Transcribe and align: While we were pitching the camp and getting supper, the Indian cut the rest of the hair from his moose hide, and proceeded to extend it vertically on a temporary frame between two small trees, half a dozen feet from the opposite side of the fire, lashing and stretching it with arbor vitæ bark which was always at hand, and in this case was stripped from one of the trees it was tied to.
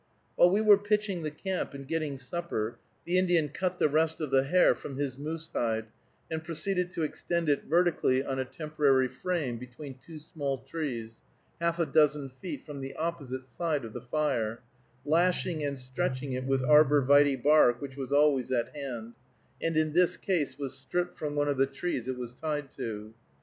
While 0.35 0.49
we 0.49 0.61
were 0.61 0.79
pitching 0.79 1.21
the 1.21 1.29
camp 1.29 1.75
and 1.75 1.87
getting 1.87 2.17
supper, 2.17 2.79
the 3.05 3.19
Indian 3.19 3.49
cut 3.49 3.77
the 3.77 3.87
rest 3.87 4.19
of 4.19 4.31
the 4.31 4.45
hair 4.45 4.73
from 4.73 4.97
his 4.97 5.15
moose 5.19 5.51
hide, 5.53 5.85
and 6.31 6.43
proceeded 6.43 6.89
to 6.93 7.03
extend 7.03 7.49
it 7.49 7.65
vertically 7.65 8.25
on 8.25 8.39
a 8.39 8.45
temporary 8.45 9.07
frame 9.07 9.59
between 9.59 9.99
two 9.99 10.17
small 10.17 10.57
trees, 10.57 11.21
half 11.59 11.77
a 11.77 11.85
dozen 11.85 12.29
feet 12.29 12.65
from 12.65 12.81
the 12.81 12.95
opposite 12.95 13.43
side 13.43 13.85
of 13.85 13.93
the 13.93 14.01
fire, 14.01 14.63
lashing 15.05 15.63
and 15.63 15.77
stretching 15.77 16.33
it 16.33 16.45
with 16.45 16.63
arbor 16.63 17.03
vitæ 17.05 17.43
bark 17.43 17.79
which 17.79 17.95
was 17.95 18.11
always 18.11 18.51
at 18.51 18.75
hand, 18.75 19.13
and 19.61 19.77
in 19.77 19.93
this 19.93 20.17
case 20.17 20.57
was 20.57 20.73
stripped 20.75 21.15
from 21.15 21.35
one 21.35 21.47
of 21.47 21.57
the 21.57 21.67
trees 21.67 22.07
it 22.07 22.17
was 22.17 22.33
tied 22.33 22.71
to. 22.71 23.13